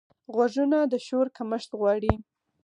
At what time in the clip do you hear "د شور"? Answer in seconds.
0.91-1.27